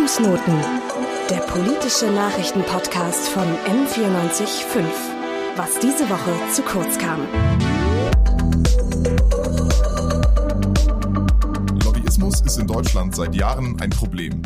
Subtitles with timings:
[0.00, 0.54] Fußnoten,
[1.28, 4.82] der politische Nachrichtenpodcast von M945.
[5.56, 7.20] Was diese Woche zu kurz kam.
[11.84, 14.40] Lobbyismus ist in Deutschland seit Jahren ein Problem.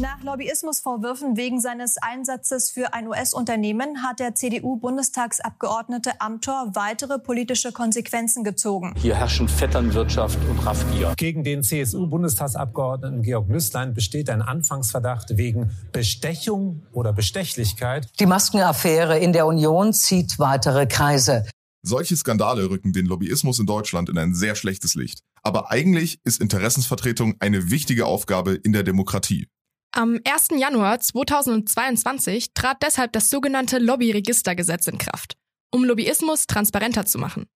[0.00, 8.44] Nach Lobbyismusvorwürfen wegen seines Einsatzes für ein US-Unternehmen hat der CDU-Bundestagsabgeordnete Amthor weitere politische Konsequenzen
[8.44, 8.94] gezogen.
[8.96, 11.14] Hier herrschen Vetternwirtschaft und Raffgier.
[11.16, 18.08] Gegen den CSU-Bundestagsabgeordneten Georg Nüßlein besteht ein Anfangsverdacht wegen Bestechung oder Bestechlichkeit.
[18.20, 21.44] Die Maskenaffäre in der Union zieht weitere Kreise.
[21.82, 25.22] Solche Skandale rücken den Lobbyismus in Deutschland in ein sehr schlechtes Licht.
[25.42, 29.48] Aber eigentlich ist Interessensvertretung eine wichtige Aufgabe in der Demokratie.
[29.98, 30.60] Am 1.
[30.60, 35.34] Januar 2022 trat deshalb das sogenannte Lobbyregistergesetz in Kraft,
[35.72, 37.46] um Lobbyismus transparenter zu machen.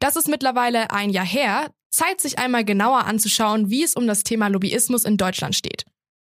[0.00, 4.24] Das ist mittlerweile ein Jahr her, Zeit sich einmal genauer anzuschauen, wie es um das
[4.24, 5.84] Thema Lobbyismus in Deutschland steht.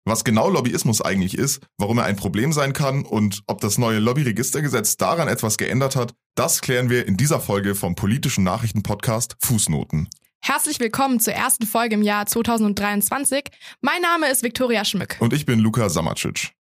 [0.06, 3.98] Was genau Lobbyismus eigentlich ist, warum er ein Problem sein kann und ob das neue
[3.98, 10.08] Lobbyregistergesetz daran etwas geändert hat, das klären wir in dieser Folge vom politischen Nachrichtenpodcast Fußnoten.
[10.42, 13.44] Herzlich willkommen zur ersten Folge im Jahr 2023.
[13.82, 15.16] Mein Name ist Viktoria Schmück.
[15.20, 16.52] Und ich bin Luca Samacic.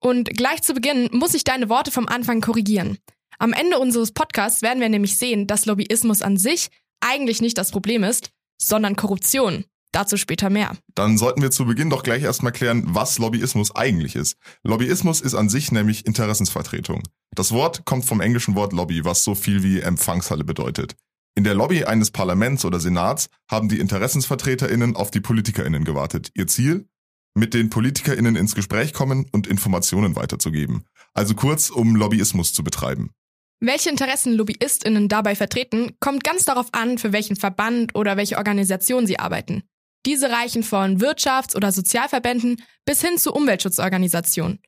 [0.00, 2.98] Und gleich zu Beginn muss ich deine Worte vom Anfang korrigieren.
[3.38, 7.70] Am Ende unseres Podcasts werden wir nämlich sehen, dass Lobbyismus an sich eigentlich nicht das
[7.70, 9.64] Problem ist, sondern Korruption.
[9.92, 10.76] Dazu später mehr.
[10.94, 14.36] Dann sollten wir zu Beginn doch gleich erstmal klären, was Lobbyismus eigentlich ist.
[14.62, 17.02] Lobbyismus ist an sich nämlich Interessensvertretung.
[17.34, 20.96] Das Wort kommt vom englischen Wort Lobby, was so viel wie Empfangshalle bedeutet.
[21.38, 26.32] In der Lobby eines Parlaments oder Senats haben die Interessensvertreterinnen auf die Politikerinnen gewartet.
[26.34, 26.88] Ihr Ziel?
[27.32, 30.82] Mit den Politikerinnen ins Gespräch kommen und Informationen weiterzugeben.
[31.14, 33.12] Also kurz, um Lobbyismus zu betreiben.
[33.60, 39.06] Welche Interessen Lobbyistinnen dabei vertreten, kommt ganz darauf an, für welchen Verband oder welche Organisation
[39.06, 39.62] sie arbeiten.
[40.06, 44.58] Diese reichen von Wirtschafts- oder Sozialverbänden bis hin zu Umweltschutzorganisationen.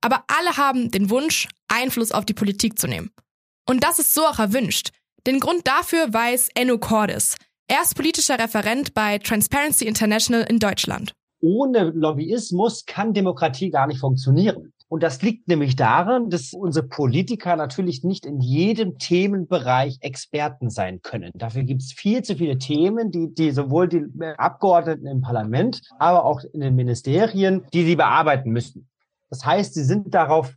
[0.00, 3.12] Aber alle haben den Wunsch, Einfluss auf die Politik zu nehmen.
[3.64, 4.90] Und das ist so auch erwünscht,
[5.26, 7.36] den Grund dafür weiß Enno Cordes.
[7.68, 11.12] Er ist politischer Referent bei Transparency International in Deutschland.
[11.40, 14.72] Ohne Lobbyismus kann Demokratie gar nicht funktionieren.
[14.88, 21.00] Und das liegt nämlich daran, dass unsere Politiker natürlich nicht in jedem Themenbereich Experten sein
[21.02, 21.32] können.
[21.34, 24.04] Dafür gibt es viel zu viele Themen, die, die sowohl die
[24.38, 28.88] Abgeordneten im Parlament, aber auch in den Ministerien, die sie bearbeiten müssen.
[29.28, 30.54] Das heißt, sie sind darauf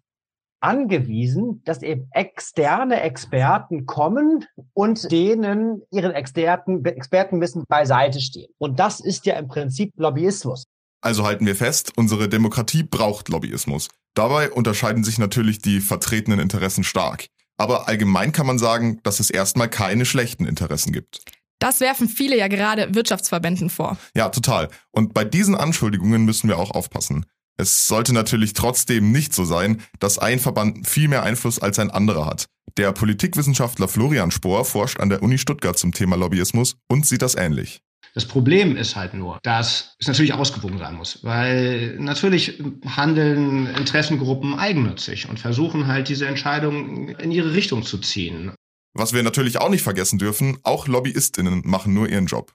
[0.61, 8.51] angewiesen, dass eben externe Experten kommen und denen ihren Experten, Expertenwissen beiseite stehen.
[8.57, 10.65] Und das ist ja im Prinzip Lobbyismus.
[11.01, 13.87] Also halten wir fest, unsere Demokratie braucht Lobbyismus.
[14.15, 17.27] Dabei unterscheiden sich natürlich die vertretenen Interessen stark.
[17.57, 21.21] Aber allgemein kann man sagen, dass es erstmal keine schlechten Interessen gibt.
[21.59, 23.97] Das werfen viele ja gerade Wirtschaftsverbänden vor.
[24.15, 24.69] Ja, total.
[24.91, 27.25] Und bei diesen Anschuldigungen müssen wir auch aufpassen.
[27.59, 31.91] Es sollte natürlich trotzdem nicht so sein, dass ein Verband viel mehr Einfluss als ein
[31.91, 32.45] anderer hat.
[32.77, 37.35] Der Politikwissenschaftler Florian Spohr forscht an der Uni Stuttgart zum Thema Lobbyismus und sieht das
[37.35, 37.81] ähnlich.
[38.13, 44.57] Das Problem ist halt nur, dass es natürlich ausgewogen sein muss, weil natürlich handeln Interessengruppen
[44.57, 48.53] eigennützig und versuchen halt diese Entscheidung in ihre Richtung zu ziehen.
[48.93, 52.53] Was wir natürlich auch nicht vergessen dürfen, auch Lobbyistinnen machen nur ihren Job.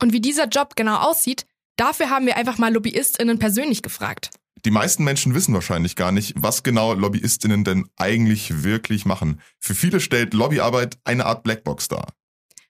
[0.00, 1.44] Und wie dieser Job genau aussieht,
[1.78, 4.30] Dafür haben wir einfach mal LobbyistInnen persönlich gefragt.
[4.64, 9.40] Die meisten Menschen wissen wahrscheinlich gar nicht, was genau LobbyistInnen denn eigentlich wirklich machen.
[9.60, 12.08] Für viele stellt Lobbyarbeit eine Art Blackbox dar.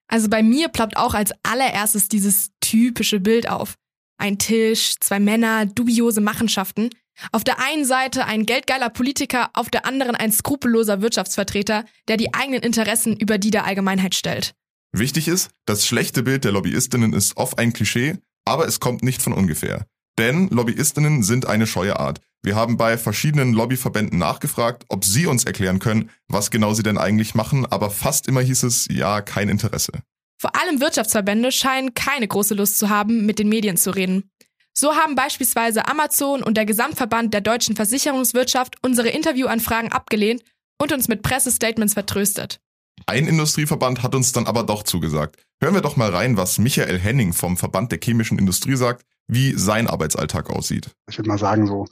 [0.09, 3.77] Also bei mir ploppt auch als allererstes dieses typische Bild auf.
[4.19, 6.91] Ein Tisch, zwei Männer, dubiose Machenschaften.
[7.33, 12.35] Auf der einen Seite ein geldgeiler Politiker, auf der anderen ein skrupelloser Wirtschaftsvertreter, der die
[12.35, 14.55] eigenen Interessen über die der Allgemeinheit stellt.
[14.93, 18.19] Wichtig ist, das schlechte Bild der Lobbyistinnen ist oft ein Klischee,
[18.49, 19.87] aber es kommt nicht von ungefähr.
[20.19, 22.21] Denn Lobbyistinnen sind eine scheue Art.
[22.43, 26.99] Wir haben bei verschiedenen Lobbyverbänden nachgefragt, ob sie uns erklären können, was genau sie denn
[26.99, 29.93] eigentlich machen, aber fast immer hieß es ja, kein Interesse.
[30.41, 34.31] Vor allem Wirtschaftsverbände scheinen keine große Lust zu haben, mit den Medien zu reden.
[34.73, 40.43] So haben beispielsweise Amazon und der Gesamtverband der deutschen Versicherungswirtschaft unsere Interviewanfragen abgelehnt
[40.81, 42.61] und uns mit Pressestatements vertröstet.
[43.09, 45.37] Ein Industrieverband hat uns dann aber doch zugesagt.
[45.63, 49.55] Hören wir doch mal rein, was Michael Henning vom Verband der chemischen Industrie sagt, wie
[49.55, 50.91] sein Arbeitsalltag aussieht.
[51.09, 51.87] Ich würde mal sagen, so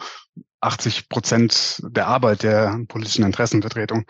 [0.61, 4.05] 80 Prozent der Arbeit der politischen Interessenvertretung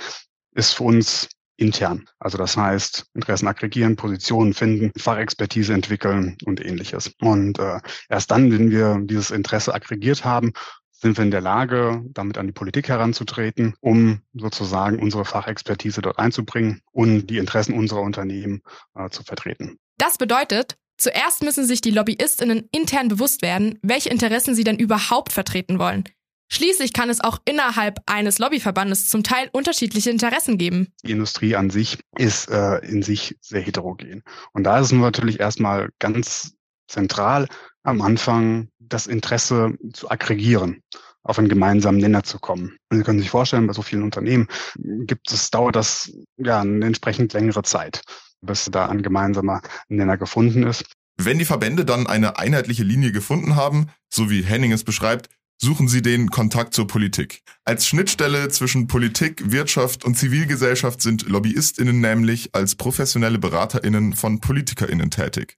[0.57, 2.09] ist für uns intern.
[2.19, 7.13] Also das heißt, Interessen aggregieren, Positionen finden, Fachexpertise entwickeln und ähnliches.
[7.21, 10.55] Und äh, erst dann, wenn wir dieses Interesse aggregiert haben,
[10.99, 16.19] sind wir in der Lage, damit an die Politik heranzutreten, um sozusagen unsere Fachexpertise dort
[16.19, 18.63] einzubringen und die Interessen unserer Unternehmen
[18.95, 19.79] äh, zu vertreten.
[19.99, 25.33] Das bedeutet, Zuerst müssen sich die Lobbyistinnen intern bewusst werden, welche Interessen sie denn überhaupt
[25.33, 26.05] vertreten wollen.
[26.49, 30.89] Schließlich kann es auch innerhalb eines Lobbyverbandes zum Teil unterschiedliche Interessen geben.
[31.05, 34.23] Die Industrie an sich ist äh, in sich sehr heterogen.
[34.53, 36.55] Und da ist es natürlich erstmal ganz
[36.87, 37.49] zentral
[37.87, 40.83] am Anfang das Interesse zu aggregieren
[41.23, 42.77] auf einen gemeinsamen Nenner zu kommen.
[42.89, 44.47] Und Sie können sich vorstellen, bei so vielen Unternehmen
[44.79, 48.03] gibt es, dauert das ja eine entsprechend längere Zeit,
[48.43, 50.85] bis da ein gemeinsamer Nenner gefunden ist.
[51.17, 55.29] Wenn die Verbände dann eine einheitliche Linie gefunden haben, so wie Henning es beschreibt,
[55.59, 57.43] suchen sie den Kontakt zur Politik.
[57.65, 65.11] Als Schnittstelle zwischen Politik, Wirtschaft und Zivilgesellschaft sind Lobbyistinnen nämlich als professionelle Beraterinnen von Politikerinnen
[65.11, 65.57] tätig.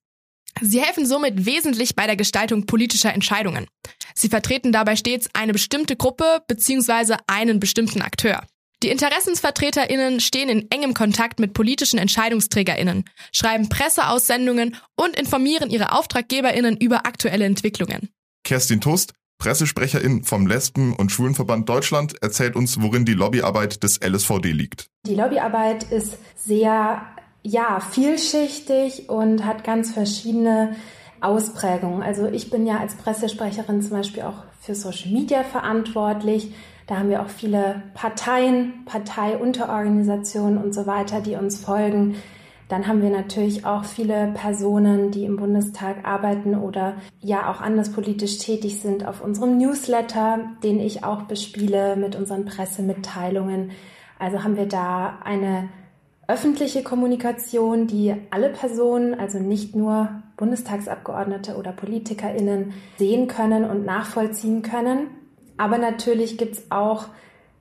[0.61, 3.67] Sie helfen somit wesentlich bei der Gestaltung politischer Entscheidungen.
[4.15, 7.17] Sie vertreten dabei stets eine bestimmte Gruppe bzw.
[7.27, 8.43] einen bestimmten Akteur.
[8.83, 16.77] Die Interessensvertreterinnen stehen in engem Kontakt mit politischen Entscheidungsträgerinnen, schreiben Presseaussendungen und informieren ihre Auftraggeberinnen
[16.77, 18.09] über aktuelle Entwicklungen.
[18.45, 24.53] Kerstin Toast, Pressesprecherin vom Lesben- und Schwulenverband Deutschland, erzählt uns, worin die Lobbyarbeit des LSVD
[24.53, 24.87] liegt.
[25.07, 27.03] Die Lobbyarbeit ist sehr
[27.49, 30.77] ja, vielschichtig und hat ganz verschiedene
[31.23, 32.03] Ausprägungen.
[32.03, 36.53] Also ich bin ja als Pressesprecherin zum Beispiel auch für Social Media verantwortlich.
[36.87, 42.17] Da haben wir auch viele Parteien, Parteiunterorganisationen und so weiter, die uns folgen.
[42.69, 47.93] Dann haben wir natürlich auch viele Personen, die im Bundestag arbeiten oder ja auch anders
[47.93, 53.71] politisch tätig sind auf unserem Newsletter, den ich auch bespiele mit unseren Pressemitteilungen.
[54.19, 55.71] Also haben wir da eine
[56.29, 64.63] öffentliche Kommunikation, die alle Personen, also nicht nur Bundestagsabgeordnete oder Politikerinnen, sehen können und nachvollziehen
[64.63, 65.09] können.
[65.57, 67.07] Aber natürlich gibt's auch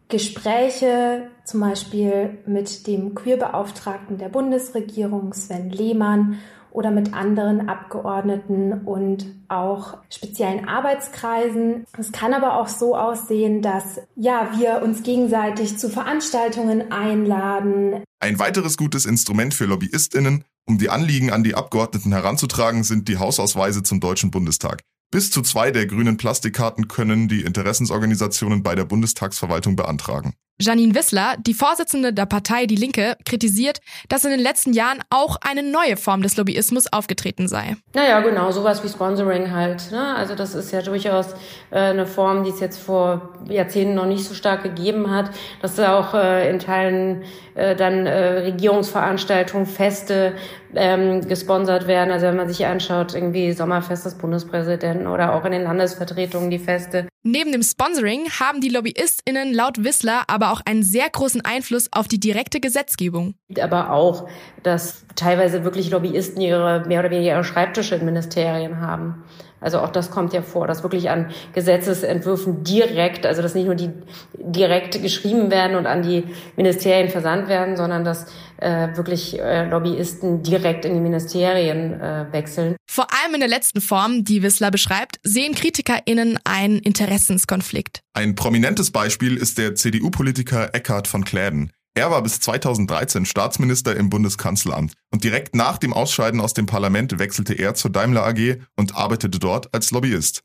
[0.10, 6.38] Gespräche, zum Beispiel mit dem Queerbeauftragten der Bundesregierung, Sven Lehmann,
[6.72, 11.86] oder mit anderen Abgeordneten und auch speziellen Arbeitskreisen.
[11.98, 18.04] Es kann aber auch so aussehen, dass ja, wir uns gegenseitig zu Veranstaltungen einladen.
[18.20, 23.18] Ein weiteres gutes Instrument für Lobbyistinnen, um die Anliegen an die Abgeordneten heranzutragen, sind die
[23.18, 24.82] Hausausweise zum Deutschen Bundestag.
[25.10, 30.34] Bis zu zwei der grünen Plastikkarten können die Interessensorganisationen bei der Bundestagsverwaltung beantragen.
[30.60, 35.38] Janine Wissler, die Vorsitzende der Partei Die Linke, kritisiert, dass in den letzten Jahren auch
[35.42, 37.76] eine neue Form des Lobbyismus aufgetreten sei.
[37.94, 39.92] Naja, genau, sowas wie Sponsoring halt.
[39.92, 40.16] Ne?
[40.16, 41.34] Also das ist ja durchaus
[41.70, 45.30] äh, eine Form, die es jetzt vor Jahrzehnten noch nicht so stark gegeben hat,
[45.62, 47.24] dass auch äh, in Teilen
[47.54, 50.34] äh, dann äh, Regierungsveranstaltungen, Feste
[50.76, 52.12] ähm, gesponsert werden.
[52.12, 56.60] Also wenn man sich anschaut, irgendwie Sommerfest des Bundespräsidenten oder auch in den Landesvertretungen die
[56.60, 57.08] Feste.
[57.30, 62.08] Neben dem Sponsoring haben die LobbyistInnen laut Wissler aber auch einen sehr großen Einfluss auf
[62.08, 63.34] die direkte Gesetzgebung.
[63.60, 64.30] Aber auch,
[64.64, 69.26] dass teilweise wirklich Lobbyisten ihre mehr oder weniger Schreibtische in Ministerien haben.
[69.60, 73.76] Also auch das kommt ja vor, dass wirklich an Gesetzesentwürfen direkt, also dass nicht nur
[73.76, 73.90] die
[74.38, 76.24] direkt geschrieben werden und an die
[76.56, 78.28] Ministerien versandt werden, sondern dass
[78.58, 82.76] äh, wirklich äh, Lobbyisten direkt in die Ministerien äh, wechseln.
[82.90, 88.02] Vor allem in der letzten Form, die Wissler beschreibt, sehen KritikerInnen einen Interessenskonflikt.
[88.14, 91.72] Ein prominentes Beispiel ist der CDU-Politiker Eckhard von Kläden.
[91.98, 97.18] Er war bis 2013 Staatsminister im Bundeskanzleramt und direkt nach dem Ausscheiden aus dem Parlament
[97.18, 100.44] wechselte er zur Daimler AG und arbeitete dort als Lobbyist.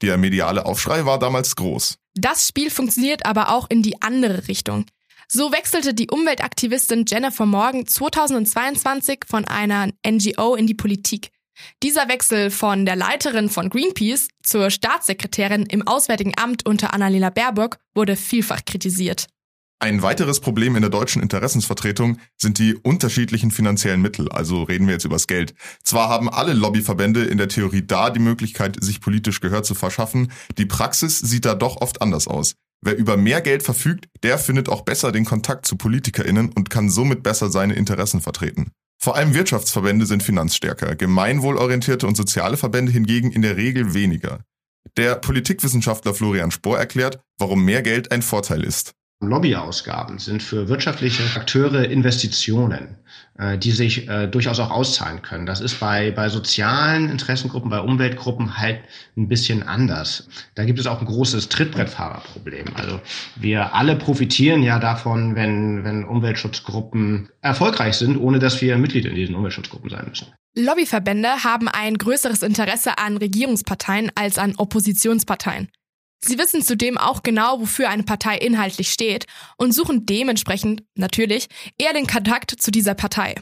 [0.00, 1.98] Der mediale Aufschrei war damals groß.
[2.14, 4.86] Das Spiel funktioniert aber auch in die andere Richtung.
[5.28, 11.28] So wechselte die Umweltaktivistin Jennifer Morgan 2022 von einer NGO in die Politik.
[11.82, 17.76] Dieser Wechsel von der Leiterin von Greenpeace zur Staatssekretärin im Auswärtigen Amt unter Annalena Baerbock
[17.94, 19.26] wurde vielfach kritisiert.
[19.80, 24.94] Ein weiteres Problem in der deutschen Interessensvertretung sind die unterschiedlichen finanziellen Mittel, also reden wir
[24.94, 25.54] jetzt übers Geld.
[25.82, 30.32] Zwar haben alle Lobbyverbände in der Theorie da die Möglichkeit, sich politisch Gehör zu verschaffen,
[30.56, 32.54] die Praxis sieht da doch oft anders aus.
[32.80, 36.90] Wer über mehr Geld verfügt, der findet auch besser den Kontakt zu PolitikerInnen und kann
[36.90, 38.72] somit besser seine Interessen vertreten.
[39.02, 44.40] Vor allem Wirtschaftsverbände sind finanzstärker, gemeinwohlorientierte und soziale Verbände hingegen in der Regel weniger.
[44.96, 48.94] Der Politikwissenschaftler Florian Spohr erklärt, warum mehr Geld ein Vorteil ist.
[49.26, 52.96] Lobbyausgaben sind für wirtschaftliche Akteure Investitionen,
[53.38, 55.46] äh, die sich äh, durchaus auch auszahlen können.
[55.46, 58.80] Das ist bei, bei sozialen Interessengruppen, bei Umweltgruppen halt
[59.16, 60.28] ein bisschen anders.
[60.54, 62.66] Da gibt es auch ein großes Trittbrettfahrerproblem.
[62.74, 63.00] Also
[63.36, 69.14] wir alle profitieren ja davon, wenn, wenn Umweltschutzgruppen erfolgreich sind, ohne dass wir Mitglied in
[69.14, 70.28] diesen Umweltschutzgruppen sein müssen.
[70.56, 75.68] Lobbyverbände haben ein größeres Interesse an Regierungsparteien als an Oppositionsparteien.
[76.24, 79.26] Sie wissen zudem auch genau, wofür eine Partei inhaltlich steht
[79.58, 83.34] und suchen dementsprechend natürlich eher den Kontakt zu dieser Partei.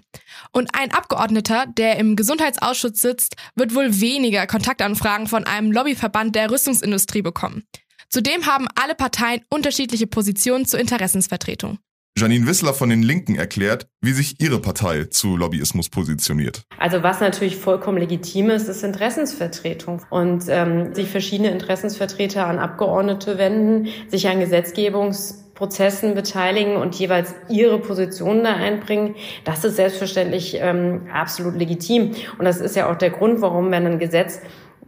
[0.51, 6.51] Und ein Abgeordneter, der im Gesundheitsausschuss sitzt, wird wohl weniger Kontaktanfragen von einem Lobbyverband der
[6.51, 7.63] Rüstungsindustrie bekommen.
[8.09, 11.79] Zudem haben alle Parteien unterschiedliche Positionen zur Interessensvertretung.
[12.19, 16.63] Janine Wissler von den Linken erklärt, wie sich ihre Partei zu Lobbyismus positioniert.
[16.79, 20.03] Also was natürlich vollkommen legitim ist, ist Interessensvertretung.
[20.11, 27.79] Und ähm, sich verschiedene Interessensvertreter an Abgeordnete wenden, sich an Gesetzgebungsprozessen beteiligen und jeweils ihre
[27.81, 29.15] Positionen da einbringen,
[29.45, 32.15] das ist selbstverständlich ähm, absolut legitim.
[32.39, 34.41] Und das ist ja auch der Grund, warum, wenn ein Gesetz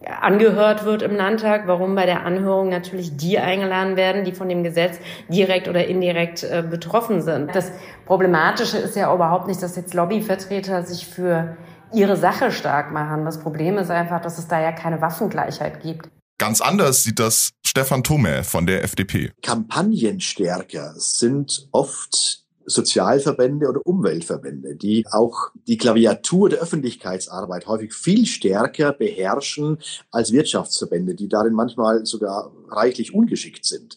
[0.07, 4.63] angehört wird im Landtag, warum bei der Anhörung natürlich die eingeladen werden, die von dem
[4.63, 7.55] Gesetz direkt oder indirekt äh, betroffen sind.
[7.55, 7.71] Das
[8.07, 11.57] Problematische ist ja überhaupt nicht, dass jetzt Lobbyvertreter sich für
[11.93, 13.25] ihre Sache stark machen.
[13.25, 16.09] Das Problem ist einfach, dass es da ja keine Waffengleichheit gibt.
[16.39, 19.31] Ganz anders sieht das Stefan Thome von der FDP.
[19.43, 28.93] Kampagnenstärker sind oft Sozialverbände oder Umweltverbände, die auch die Klaviatur der Öffentlichkeitsarbeit häufig viel stärker
[28.93, 29.79] beherrschen
[30.11, 33.97] als Wirtschaftsverbände, die darin manchmal sogar reichlich ungeschickt sind.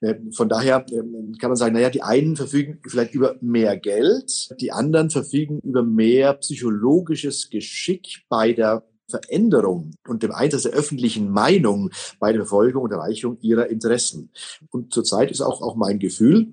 [0.00, 4.48] Äh, von daher ähm, kann man sagen, naja, die einen verfügen vielleicht über mehr Geld,
[4.60, 11.30] die anderen verfügen über mehr psychologisches Geschick bei der Veränderung und dem Einsatz der öffentlichen
[11.30, 14.30] Meinung bei der Verfolgung und Erreichung ihrer Interessen.
[14.70, 16.52] Und zurzeit ist auch, auch mein Gefühl,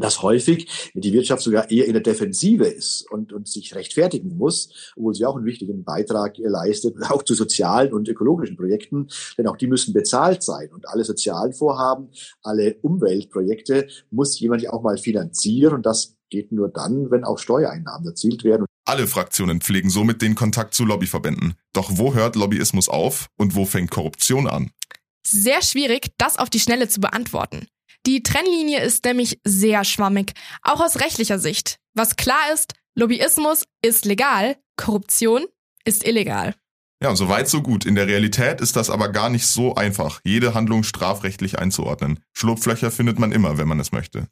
[0.00, 4.92] dass häufig die Wirtschaft sogar eher in der Defensive ist und, und sich rechtfertigen muss,
[4.96, 9.56] obwohl sie auch einen wichtigen Beitrag leistet, auch zu sozialen und ökologischen Projekten, denn auch
[9.56, 10.70] die müssen bezahlt sein.
[10.72, 12.08] Und alle sozialen Vorhaben,
[12.42, 17.38] alle Umweltprojekte muss jemand ja auch mal finanzieren und das geht nur dann, wenn auch
[17.38, 18.66] Steuereinnahmen erzielt werden.
[18.84, 21.54] Alle Fraktionen pflegen somit den Kontakt zu Lobbyverbänden.
[21.72, 24.70] Doch wo hört Lobbyismus auf und wo fängt Korruption an?
[25.26, 27.66] Sehr schwierig, das auf die Schnelle zu beantworten.
[28.08, 31.76] Die Trennlinie ist nämlich sehr schwammig, auch aus rechtlicher Sicht.
[31.92, 35.44] Was klar ist, Lobbyismus ist legal, Korruption
[35.84, 36.54] ist illegal.
[37.02, 37.84] Ja, so weit, so gut.
[37.84, 42.18] In der Realität ist das aber gar nicht so einfach, jede Handlung strafrechtlich einzuordnen.
[42.32, 44.28] Schlupflöcher findet man immer, wenn man es möchte.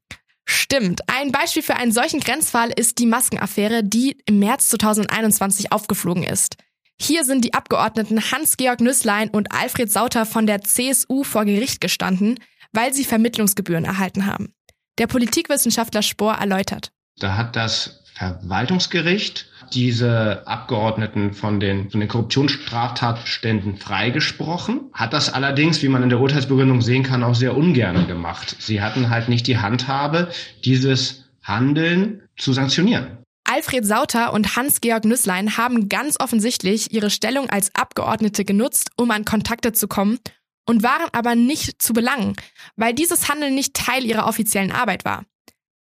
[0.47, 1.02] Stimmt.
[1.11, 6.56] Ein Beispiel für einen solchen Grenzfall ist die Maskenaffäre, die im März 2021 aufgeflogen ist.
[6.99, 12.40] Hier sind die Abgeordneten Hans-Georg Nüßlein und Alfred Sauter von der CSU vor Gericht gestanden,
[12.76, 14.52] weil sie Vermittlungsgebühren erhalten haben.
[14.99, 16.90] Der Politikwissenschaftler Spohr erläutert.
[17.18, 25.83] Da hat das Verwaltungsgericht diese Abgeordneten von den, von den Korruptionsstraftatständen freigesprochen, hat das allerdings,
[25.83, 28.56] wie man in der Urteilsbegründung sehen kann, auch sehr ungern gemacht.
[28.61, 30.30] Sie hatten halt nicht die Handhabe,
[30.64, 33.18] dieses Handeln zu sanktionieren.
[33.45, 39.25] Alfred Sauter und Hans-Georg Nüßlein haben ganz offensichtlich ihre Stellung als Abgeordnete genutzt, um an
[39.25, 40.18] Kontakte zu kommen
[40.66, 42.37] und waren aber nicht zu belangen,
[42.76, 45.25] weil dieses Handeln nicht Teil ihrer offiziellen Arbeit war.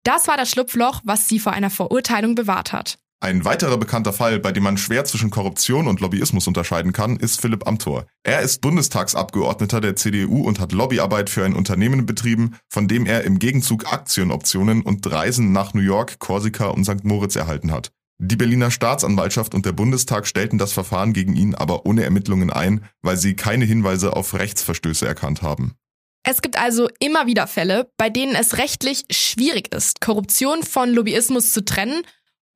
[0.03, 2.99] Das war das Schlupfloch, was sie vor einer Verurteilung bewahrt hat.
[3.23, 7.39] Ein weiterer bekannter Fall, bei dem man schwer zwischen Korruption und Lobbyismus unterscheiden kann, ist
[7.39, 8.05] Philipp Amthor.
[8.23, 13.23] Er ist Bundestagsabgeordneter der CDU und hat Lobbyarbeit für ein Unternehmen betrieben, von dem er
[13.23, 17.05] im Gegenzug Aktienoptionen und Reisen nach New York, Korsika und St.
[17.05, 17.93] Moritz erhalten hat.
[18.19, 22.85] Die Berliner Staatsanwaltschaft und der Bundestag stellten das Verfahren gegen ihn aber ohne Ermittlungen ein,
[23.01, 25.73] weil sie keine Hinweise auf Rechtsverstöße erkannt haben.
[26.25, 31.51] Es gibt also immer wieder Fälle, bei denen es rechtlich schwierig ist, Korruption von Lobbyismus
[31.51, 32.03] zu trennen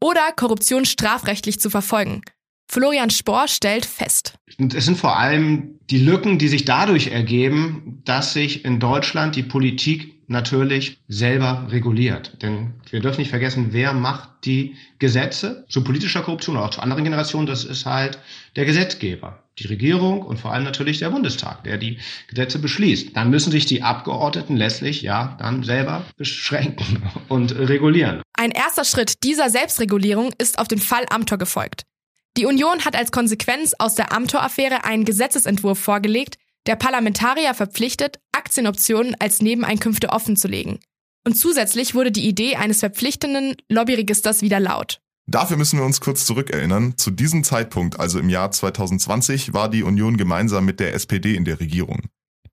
[0.01, 2.21] oder Korruption strafrechtlich zu verfolgen.
[2.69, 4.35] Florian Spohr stellt fest.
[4.73, 9.43] Es sind vor allem die Lücken, die sich dadurch ergeben, dass sich in Deutschland die
[9.43, 12.41] Politik natürlich selber reguliert.
[12.41, 16.81] Denn wir dürfen nicht vergessen, wer macht die Gesetze zu politischer Korruption oder auch zu
[16.81, 17.47] anderen Generationen?
[17.47, 18.19] Das ist halt
[18.55, 21.97] der Gesetzgeber, die Regierung und vor allem natürlich der Bundestag, der die
[22.29, 23.15] Gesetze beschließt.
[23.15, 28.21] Dann müssen sich die Abgeordneten letztlich ja dann selber beschränken und regulieren.
[28.33, 31.83] Ein erster Schritt dieser Selbstregulierung ist auf den Fall Amtor gefolgt.
[32.37, 36.37] Die Union hat als Konsequenz aus der Amtor-Affäre einen Gesetzesentwurf vorgelegt,
[36.67, 40.79] der Parlamentarier verpflichtet, Aktienoptionen als Nebeneinkünfte offenzulegen.
[41.25, 45.01] Und zusätzlich wurde die Idee eines verpflichtenden Lobbyregisters wieder laut.
[45.29, 46.97] Dafür müssen wir uns kurz zurückerinnern.
[46.97, 51.43] Zu diesem Zeitpunkt, also im Jahr 2020, war die Union gemeinsam mit der SPD in
[51.43, 52.03] der Regierung.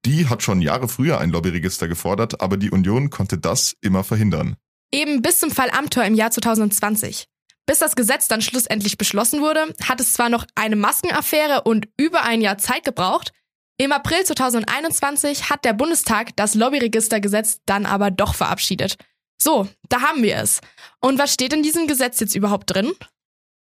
[0.05, 4.57] Die hat schon Jahre früher ein Lobbyregister gefordert, aber die Union konnte das immer verhindern.
[4.93, 7.27] Eben bis zum Fall Amtor im Jahr 2020.
[7.67, 12.25] Bis das Gesetz dann schlussendlich beschlossen wurde, hat es zwar noch eine Maskenaffäre und über
[12.25, 13.33] ein Jahr Zeit gebraucht,
[13.77, 18.97] im April 2021 hat der Bundestag das Lobbyregistergesetz dann aber doch verabschiedet.
[19.41, 20.61] So, da haben wir es.
[21.01, 22.93] Und was steht in diesem Gesetz jetzt überhaupt drin?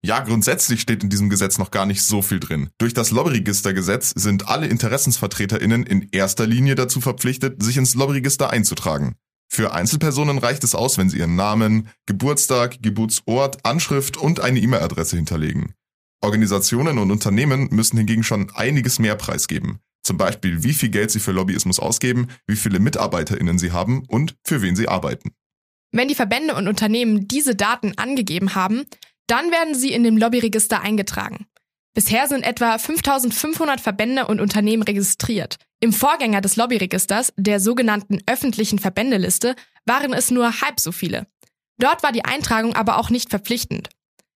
[0.04, 2.70] Ja, grundsätzlich steht in diesem Gesetz noch gar nicht so viel drin.
[2.80, 9.16] Durch das Lobbyregistergesetz sind alle InteressensvertreterInnen in erster Linie dazu verpflichtet, sich ins Lobbyregister einzutragen.
[9.48, 15.18] Für Einzelpersonen reicht es aus, wenn sie ihren Namen, Geburtstag, Geburtsort, Anschrift und eine E-Mail-Adresse
[15.18, 15.74] hinterlegen.
[16.22, 19.80] Organisationen und Unternehmen müssen hingegen schon einiges mehr preisgeben.
[20.04, 24.36] Zum Beispiel, wie viel Geld sie für Lobbyismus ausgeben, wie viele MitarbeiterInnen sie haben und
[24.44, 25.32] für wen sie arbeiten.
[25.92, 28.86] Wenn die Verbände und Unternehmen diese Daten angegeben haben,
[29.28, 31.46] dann werden sie in dem Lobbyregister eingetragen.
[31.94, 35.58] Bisher sind etwa 5500 Verbände und Unternehmen registriert.
[35.82, 39.56] Im Vorgänger des Lobbyregisters, der sogenannten öffentlichen Verbändeliste,
[39.86, 41.28] waren es nur halb so viele.
[41.78, 43.90] Dort war die Eintragung aber auch nicht verpflichtend.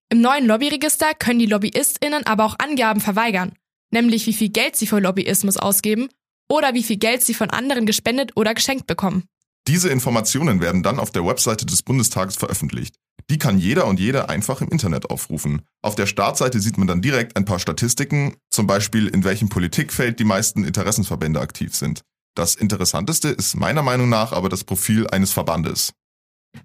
[0.10, 3.54] Im neuen Lobbyregister können die LobbyistInnen aber auch Angaben verweigern,
[3.96, 6.10] nämlich wie viel Geld sie für Lobbyismus ausgeben
[6.48, 9.24] oder wie viel Geld sie von anderen gespendet oder geschenkt bekommen.
[9.68, 12.96] Diese Informationen werden dann auf der Webseite des Bundestages veröffentlicht.
[13.32, 15.64] Die kann jeder und jede einfach im Internet aufrufen.
[15.82, 20.20] Auf der Startseite sieht man dann direkt ein paar Statistiken, zum Beispiel in welchem Politikfeld
[20.20, 22.02] die meisten Interessenverbände aktiv sind.
[22.36, 25.94] Das Interessanteste ist meiner Meinung nach aber das Profil eines Verbandes.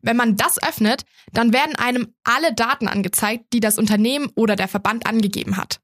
[0.03, 4.69] Wenn man das öffnet, dann werden einem alle Daten angezeigt, die das Unternehmen oder der
[4.69, 5.81] Verband angegeben hat.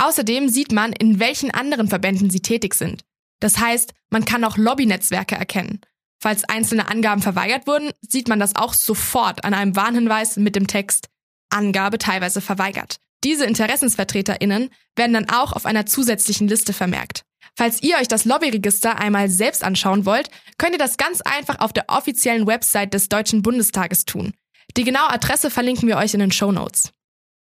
[0.00, 3.04] Außerdem sieht man, in welchen anderen Verbänden sie tätig sind.
[3.38, 5.80] Das heißt, man kann auch Lobbynetzwerke erkennen.
[6.22, 10.66] Falls einzelne Angaben verweigert wurden, sieht man das auch sofort an einem Warnhinweis mit dem
[10.66, 11.08] Text
[11.50, 12.96] Angabe teilweise verweigert.
[13.24, 17.24] Diese Interessensvertreterinnen werden dann auch auf einer zusätzlichen Liste vermerkt.
[17.54, 21.74] Falls ihr euch das Lobbyregister einmal selbst anschauen wollt, könnt ihr das ganz einfach auf
[21.74, 24.32] der offiziellen Website des Deutschen Bundestages tun.
[24.78, 26.92] Die genaue Adresse verlinken wir euch in den Show Notes.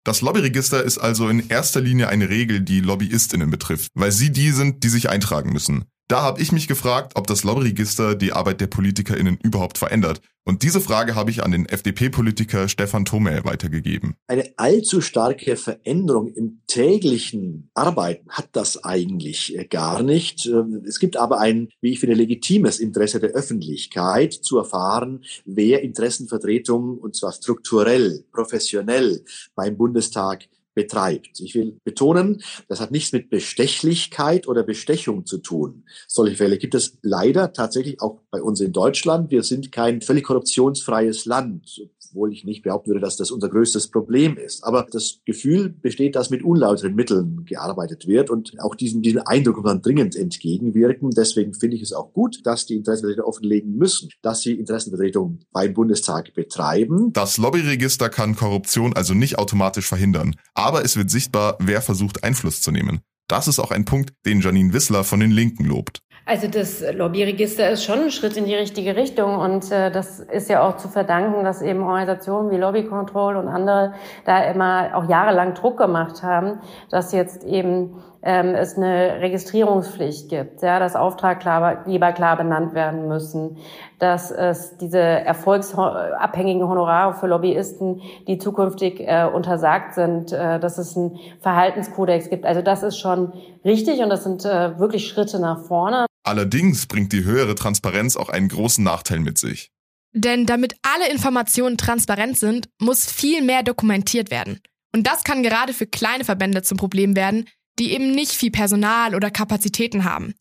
[0.05, 4.51] Das Lobbyregister ist also in erster Linie eine Regel, die LobbyistInnen betrifft, weil sie die
[4.51, 5.85] sind, die sich eintragen müssen.
[6.09, 10.21] Da habe ich mich gefragt, ob das Lobbyregister die Arbeit der PolitikerInnen überhaupt verändert.
[10.43, 14.15] Und diese Frage habe ich an den FDP-Politiker Stefan Thomel weitergegeben.
[14.25, 20.47] Eine allzu starke Veränderung im täglichen Arbeiten hat das eigentlich äh, gar nicht.
[20.47, 25.83] Ähm, es gibt aber ein, wie ich finde, legitimes Interesse der Öffentlichkeit zu erfahren, wer
[25.83, 29.23] Interessenvertretung, und zwar strukturell, professionell
[29.53, 30.47] beim Bundestag
[30.79, 31.41] betreibt.
[31.41, 35.83] Ich will betonen, das hat nichts mit Bestechlichkeit oder Bestechung zu tun.
[36.07, 39.29] Solche Fälle gibt es leider tatsächlich auch bei uns in Deutschland.
[39.29, 43.89] Wir sind kein völlig korruptionsfreies Land obwohl ich nicht behaupten würde, dass das unser größtes
[43.89, 44.63] Problem ist.
[44.63, 49.57] Aber das Gefühl besteht, dass mit unlauteren Mitteln gearbeitet wird und auch diesem, diesem Eindruck
[49.57, 51.11] muss man dringend entgegenwirken.
[51.11, 55.73] Deswegen finde ich es auch gut, dass die Interessenvertreter offenlegen müssen, dass sie Interessenvertretung beim
[55.73, 57.11] Bundestag betreiben.
[57.13, 62.61] Das Lobbyregister kann Korruption also nicht automatisch verhindern, aber es wird sichtbar, wer versucht Einfluss
[62.61, 63.01] zu nehmen.
[63.27, 65.99] Das ist auch ein Punkt, den Janine Wissler von den Linken lobt.
[66.25, 70.47] Also das Lobbyregister ist schon ein Schritt in die richtige Richtung und äh, das ist
[70.47, 73.93] ja auch zu verdanken, dass eben Organisationen wie Lobby Control und andere
[74.25, 76.59] da immer auch jahrelang Druck gemacht haben,
[76.91, 83.57] dass jetzt eben ähm, es eine Registrierungspflicht gibt, ja, dass Auftraggeber klar benannt werden müssen,
[83.99, 90.97] dass es diese erfolgsabhängigen Honorare für Lobbyisten, die zukünftig äh, untersagt sind, äh, dass es
[90.97, 92.45] einen Verhaltenskodex gibt.
[92.45, 93.33] Also das ist schon
[93.63, 96.05] richtig und das sind äh, wirklich Schritte nach vorne.
[96.23, 99.71] Allerdings bringt die höhere Transparenz auch einen großen Nachteil mit sich.
[100.13, 104.59] Denn damit alle Informationen transparent sind, muss viel mehr dokumentiert werden.
[104.93, 107.45] Und das kann gerade für kleine Verbände zum Problem werden,
[107.77, 110.33] die eben nicht viel Personal oder Kapazitäten haben.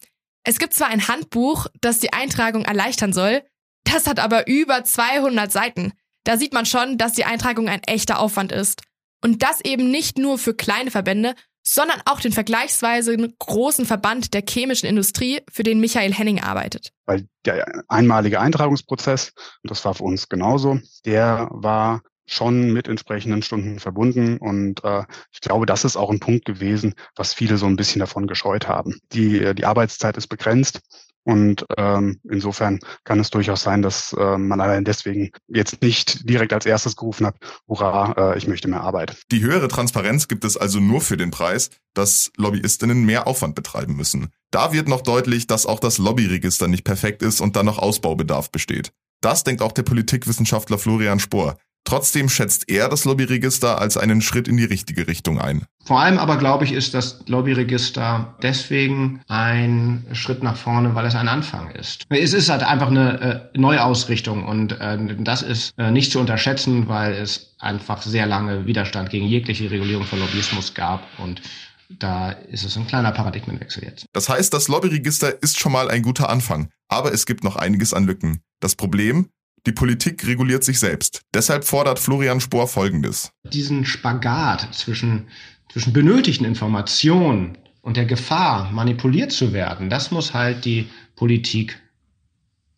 [0.49, 3.43] Es gibt zwar ein Handbuch, das die Eintragung erleichtern soll,
[3.85, 5.93] das hat aber über 200 Seiten.
[6.25, 8.81] Da sieht man schon, dass die Eintragung ein echter Aufwand ist.
[9.23, 14.43] Und das eben nicht nur für kleine Verbände, sondern auch den vergleichsweise großen Verband der
[14.49, 16.93] chemischen Industrie, für den Michael Henning arbeitet.
[17.05, 23.43] Weil der einmalige Eintragungsprozess, und das war für uns genauso, der war schon mit entsprechenden
[23.43, 24.39] Stunden verbunden.
[24.39, 28.01] Und äh, ich glaube, das ist auch ein Punkt gewesen, was viele so ein bisschen
[28.01, 28.99] davon gescheut haben.
[29.13, 30.81] Die, die Arbeitszeit ist begrenzt.
[31.29, 36.55] Und ähm, insofern kann es durchaus sein, dass äh, man allein deswegen jetzt nicht direkt
[36.55, 37.37] als erstes gerufen hat,
[37.69, 39.15] hurra, äh, ich möchte mehr Arbeit.
[39.31, 43.95] Die höhere Transparenz gibt es also nur für den Preis, dass Lobbyistinnen mehr Aufwand betreiben
[43.95, 44.31] müssen.
[44.51, 48.51] Da wird noch deutlich, dass auch das Lobbyregister nicht perfekt ist und da noch Ausbaubedarf
[48.51, 48.93] besteht.
[49.21, 51.59] Das denkt auch der Politikwissenschaftler Florian Spohr.
[51.85, 55.65] Trotzdem schätzt er das Lobbyregister als einen Schritt in die richtige Richtung ein.
[55.85, 61.15] Vor allem aber glaube ich, ist das Lobbyregister deswegen ein Schritt nach vorne, weil es
[61.15, 62.05] ein Anfang ist.
[62.11, 66.89] Es ist halt einfach eine äh, Neuausrichtung und äh, das ist äh, nicht zu unterschätzen,
[66.89, 71.41] weil es einfach sehr lange Widerstand gegen jegliche Regulierung von Lobbyismus gab und
[71.89, 74.05] da ist es ein kleiner Paradigmenwechsel jetzt.
[74.13, 77.95] Das heißt, das Lobbyregister ist schon mal ein guter Anfang, aber es gibt noch einiges
[77.95, 78.43] an Lücken.
[78.61, 79.31] Das Problem,
[79.69, 81.21] die Politik reguliert sich selbst.
[81.35, 83.33] Deshalb fordert Florian Spohr Folgendes.
[83.45, 85.29] Diesen Spagat zwischen,
[85.71, 91.79] zwischen benötigten Informationen und der Gefahr, manipuliert zu werden, das muss halt die Politik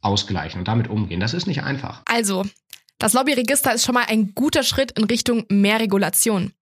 [0.01, 1.21] ausgleichen und damit umgehen.
[1.21, 2.03] Das ist nicht einfach.
[2.07, 2.45] Also,
[2.99, 6.53] das Lobbyregister ist schon mal ein guter Schritt in Richtung mehr Regulation.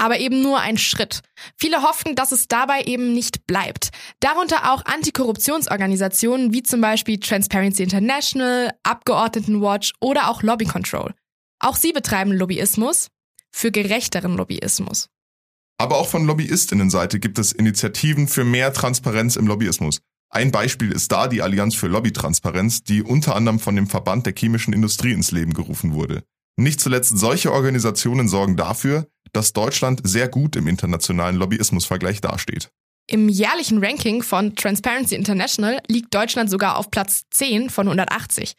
[0.00, 1.20] Aber eben nur ein Schritt.
[1.56, 3.90] Viele hoffen, dass es dabei eben nicht bleibt.
[4.20, 11.12] Darunter auch Antikorruptionsorganisationen wie zum Beispiel Transparency International, Abgeordnetenwatch oder auch Lobby Control.
[11.58, 13.08] Auch sie betreiben Lobbyismus
[13.52, 15.08] für gerechteren Lobbyismus.
[15.76, 20.00] Aber auch von Lobbyistinnenseite gibt es Initiativen für mehr Transparenz im Lobbyismus.
[20.30, 24.34] Ein Beispiel ist da die Allianz für Lobbytransparenz, die unter anderem von dem Verband der
[24.34, 26.22] chemischen Industrie ins Leben gerufen wurde.
[26.56, 32.70] Nicht zuletzt solche Organisationen sorgen dafür, dass Deutschland sehr gut im internationalen Lobbyismusvergleich dasteht.
[33.06, 38.54] Im jährlichen Ranking von Transparency International liegt Deutschland sogar auf Platz 10 von 180.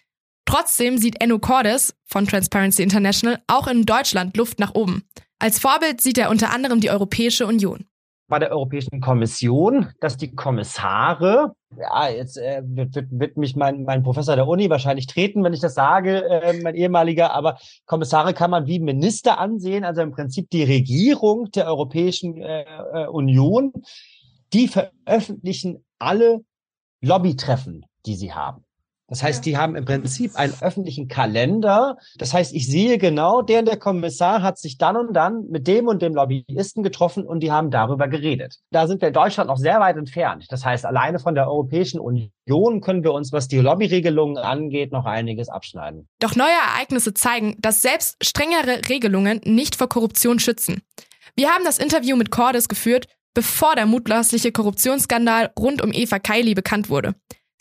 [0.46, 5.04] Trotzdem sieht Enno Cordes von Transparency International auch in Deutschland Luft nach oben.
[5.40, 7.86] Als Vorbild sieht er unter anderem die Europäische Union
[8.32, 14.04] bei der Europäischen Kommission, dass die Kommissare, ja, jetzt äh, wird, wird, mich mein, mein
[14.04, 18.50] Professor der Uni wahrscheinlich treten, wenn ich das sage, äh, mein ehemaliger, aber Kommissare kann
[18.50, 22.64] man wie Minister ansehen, also im Prinzip die Regierung der Europäischen äh,
[22.94, 23.74] äh Union,
[24.54, 26.40] die veröffentlichen alle
[27.02, 28.64] Lobbytreffen, die sie haben.
[29.12, 31.98] Das heißt, die haben im Prinzip einen öffentlichen Kalender.
[32.18, 35.68] Das heißt, ich sehe genau, der und der Kommissar hat sich dann und dann mit
[35.68, 38.60] dem und dem Lobbyisten getroffen und die haben darüber geredet.
[38.72, 40.46] Da sind wir in Deutschland noch sehr weit entfernt.
[40.48, 45.04] Das heißt, alleine von der Europäischen Union können wir uns, was die Lobbyregelungen angeht, noch
[45.04, 46.08] einiges abschneiden.
[46.20, 50.84] Doch neue Ereignisse zeigen, dass selbst strengere Regelungen nicht vor Korruption schützen.
[51.36, 56.54] Wir haben das Interview mit Cordes geführt, bevor der mutmaßliche Korruptionsskandal rund um Eva Kaili
[56.54, 57.14] bekannt wurde.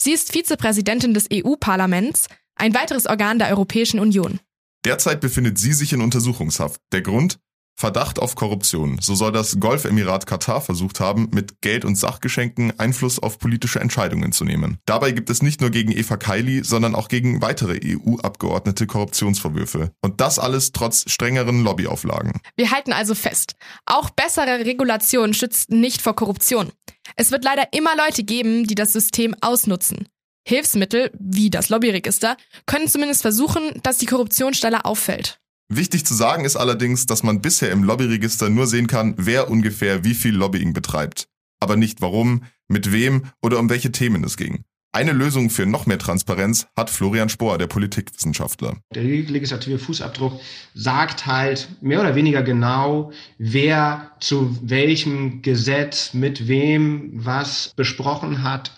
[0.03, 4.41] Sie ist Vizepräsidentin des EU-Parlaments, ein weiteres Organ der Europäischen Union.
[4.87, 6.81] Derzeit befindet sie sich in Untersuchungshaft.
[6.91, 7.39] Der Grund?
[7.81, 8.99] Verdacht auf Korruption.
[9.01, 14.33] So soll das Golfemirat Katar versucht haben, mit Geld und Sachgeschenken Einfluss auf politische Entscheidungen
[14.33, 14.79] zu nehmen.
[14.85, 19.93] Dabei gibt es nicht nur gegen Eva Kaili, sondern auch gegen weitere EU-Abgeordnete Korruptionsvorwürfe.
[20.03, 22.41] Und das alles trotz strengeren Lobbyauflagen.
[22.57, 23.55] Wir halten also fest,
[23.87, 26.73] auch bessere Regulation schützt nicht vor Korruption.
[27.17, 30.09] Es wird leider immer Leute geben, die das System ausnutzen.
[30.47, 35.39] Hilfsmittel, wie das Lobbyregister, können zumindest versuchen, dass die Korruptionsstelle auffällt.
[35.69, 40.03] Wichtig zu sagen ist allerdings, dass man bisher im Lobbyregister nur sehen kann, wer ungefähr
[40.03, 41.29] wie viel Lobbying betreibt.
[41.61, 44.65] Aber nicht warum, mit wem oder um welche Themen es ging.
[44.93, 48.77] Eine Lösung für noch mehr Transparenz hat Florian Spohr, der Politikwissenschaftler.
[48.93, 50.41] Der legislative Fußabdruck
[50.75, 58.73] sagt halt mehr oder weniger genau, wer zu welchem Gesetz mit wem was besprochen hat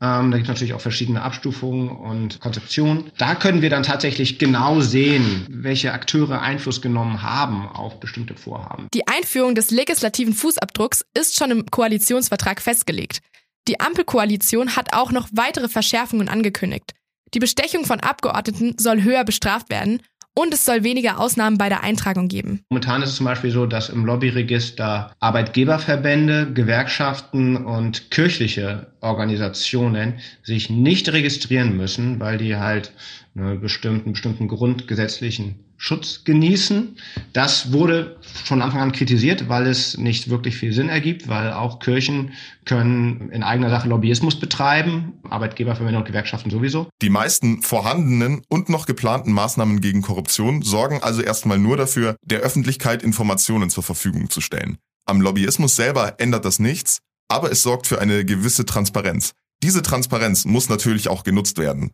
[0.00, 3.10] ähm, da gibt es natürlich auch verschiedene Abstufungen und Konzeptionen.
[3.18, 8.86] Da können wir dann tatsächlich genau sehen, welche Akteure Einfluss genommen haben auf bestimmte Vorhaben.
[8.94, 13.22] Die Einführung des legislativen Fußabdrucks ist schon im Koalitionsvertrag festgelegt.
[13.68, 16.94] Die Ampelkoalition hat auch noch weitere Verschärfungen angekündigt.
[17.34, 20.00] Die Bestechung von Abgeordneten soll höher bestraft werden
[20.34, 22.62] und es soll weniger Ausnahmen bei der Eintragung geben.
[22.70, 30.70] Momentan ist es zum Beispiel so, dass im Lobbyregister Arbeitgeberverbände, Gewerkschaften und kirchliche Organisationen sich
[30.70, 32.92] nicht registrieren müssen, weil die halt
[33.36, 36.96] einen bestimmten, bestimmten grundgesetzlichen Schutz genießen.
[37.32, 41.78] Das wurde von Anfang an kritisiert, weil es nicht wirklich viel Sinn ergibt, weil auch
[41.78, 42.32] Kirchen
[42.64, 46.88] können in eigener Sache Lobbyismus betreiben, Arbeitgeberverbände und Gewerkschaften sowieso.
[47.00, 52.40] Die meisten vorhandenen und noch geplanten Maßnahmen gegen Korruption sorgen also erstmal nur dafür, der
[52.40, 54.78] Öffentlichkeit Informationen zur Verfügung zu stellen.
[55.06, 59.32] Am Lobbyismus selber ändert das nichts, aber es sorgt für eine gewisse Transparenz.
[59.62, 61.92] Diese Transparenz muss natürlich auch genutzt werden.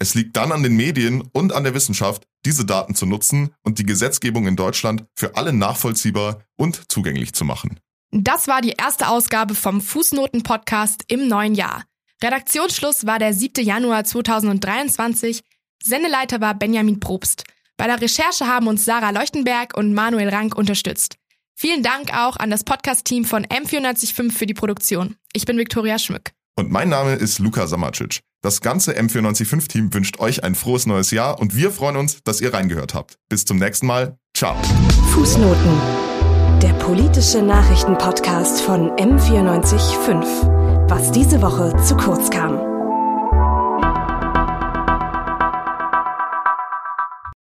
[0.00, 3.78] Es liegt dann an den Medien und an der Wissenschaft, diese Daten zu nutzen und
[3.78, 7.78] die Gesetzgebung in Deutschland für alle nachvollziehbar und zugänglich zu machen.
[8.10, 11.84] Das war die erste Ausgabe vom Fußnoten-Podcast im neuen Jahr.
[12.24, 13.62] Redaktionsschluss war der 7.
[13.62, 15.42] Januar 2023.
[15.82, 17.44] Sendeleiter war Benjamin Probst.
[17.76, 21.16] Bei der Recherche haben uns Sarah Leuchtenberg und Manuel Rank unterstützt.
[21.54, 25.16] Vielen Dank auch an das Podcast-Team von M945 für die Produktion.
[25.34, 26.30] Ich bin Viktoria Schmück.
[26.56, 28.20] Und mein Name ist Luka Samacic.
[28.40, 32.54] Das ganze M495-Team wünscht euch ein frohes neues Jahr und wir freuen uns, dass ihr
[32.54, 33.18] reingehört habt.
[33.28, 34.16] Bis zum nächsten Mal.
[34.36, 34.54] Ciao.
[35.12, 35.80] Fußnoten.
[36.62, 40.88] Der politische Nachrichtenpodcast von M945.
[40.88, 42.67] Was diese Woche zu kurz kam.